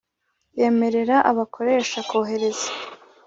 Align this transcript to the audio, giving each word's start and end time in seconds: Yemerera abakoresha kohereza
Yemerera 0.59 1.17
abakoresha 1.31 1.99
kohereza 2.09 2.69